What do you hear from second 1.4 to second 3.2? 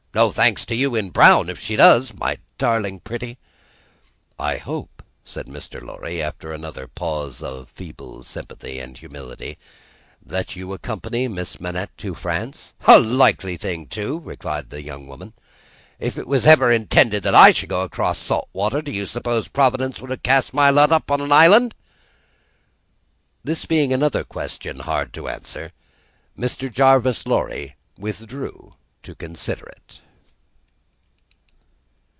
if she does. My darling